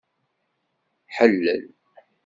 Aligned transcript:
Ḥellel. 1.15 1.63